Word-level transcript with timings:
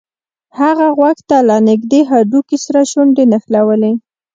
هغه 0.59 0.87
غوږ 0.97 1.17
ته 1.29 1.37
له 1.49 1.57
نږدې 1.69 2.01
هډوکي 2.09 2.57
سره 2.65 2.81
شونډې 2.91 3.23
نښلولې 3.31 3.93